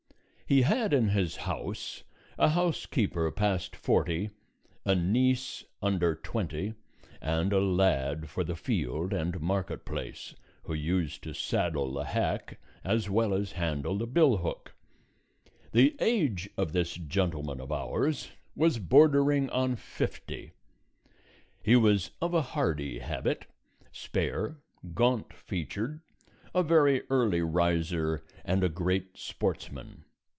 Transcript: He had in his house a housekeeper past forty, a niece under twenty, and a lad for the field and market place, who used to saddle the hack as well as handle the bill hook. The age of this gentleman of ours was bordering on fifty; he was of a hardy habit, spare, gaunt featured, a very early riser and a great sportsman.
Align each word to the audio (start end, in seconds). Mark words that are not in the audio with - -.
He 0.43 0.63
had 0.63 0.91
in 0.91 1.07
his 1.07 1.37
house 1.47 2.03
a 2.37 2.49
housekeeper 2.49 3.31
past 3.31 3.73
forty, 3.73 4.31
a 4.83 4.93
niece 4.93 5.63
under 5.81 6.13
twenty, 6.13 6.73
and 7.21 7.53
a 7.53 7.61
lad 7.61 8.27
for 8.29 8.43
the 8.43 8.57
field 8.57 9.13
and 9.13 9.39
market 9.39 9.85
place, 9.85 10.35
who 10.63 10.73
used 10.73 11.23
to 11.23 11.31
saddle 11.33 11.93
the 11.93 12.03
hack 12.03 12.59
as 12.83 13.09
well 13.09 13.33
as 13.33 13.53
handle 13.53 13.97
the 13.97 14.05
bill 14.05 14.35
hook. 14.39 14.75
The 15.71 15.95
age 16.01 16.49
of 16.57 16.73
this 16.73 16.95
gentleman 16.95 17.61
of 17.61 17.71
ours 17.71 18.31
was 18.53 18.77
bordering 18.77 19.49
on 19.51 19.77
fifty; 19.77 20.51
he 21.63 21.77
was 21.77 22.11
of 22.21 22.33
a 22.33 22.41
hardy 22.41 22.99
habit, 22.99 23.45
spare, 23.93 24.57
gaunt 24.93 25.31
featured, 25.31 26.01
a 26.53 26.61
very 26.61 27.03
early 27.09 27.39
riser 27.41 28.25
and 28.43 28.65
a 28.65 28.67
great 28.67 29.17
sportsman. 29.17 30.03